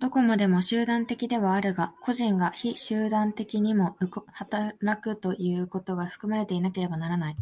[0.00, 3.96] どこまでも集団的ではあるが、個人が非集団的にも
[4.48, 7.36] 働くということが含まれていなければならない。